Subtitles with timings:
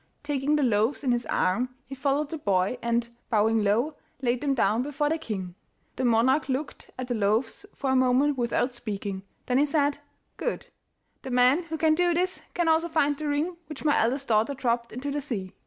[0.23, 4.55] Taking the loaves in his arm he followed the boy, and, bowing low, laid them
[4.55, 5.53] down before the king.
[5.95, 9.99] The monarch looked at the loaves for a moment without speaking, then he said:
[10.37, 10.65] 'Good.
[11.21, 14.55] The man who can do this can also find the ring which my eldest daughter
[14.55, 15.53] dropped into the sea.